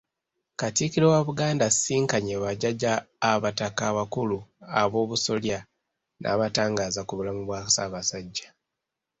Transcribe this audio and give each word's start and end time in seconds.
Katikkiro 0.59 1.07
wa 1.13 1.21
Buganda 1.27 1.63
asisinkanye 1.69 2.33
bajjajja 2.43 2.91
abataka 3.31 3.81
abakulu 3.91 4.37
ab'obusolya 4.81 5.59
n'abatangaaza 6.19 7.01
ku 7.07 7.13
bulamu 7.17 7.41
bwa 7.47 7.59
Ssaabasajja 7.65 8.47